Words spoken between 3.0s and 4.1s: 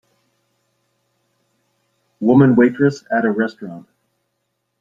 at a restaurant